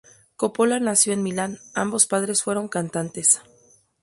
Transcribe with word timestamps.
Coppola 0.35 0.79
nació 0.79 1.13
en 1.13 1.21
Milán; 1.21 1.59
ambos 1.75 2.07
padres 2.07 2.41
fueron 2.41 2.69
cantantes. 2.69 3.39